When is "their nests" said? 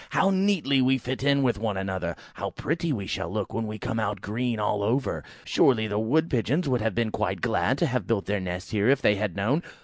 8.25-8.71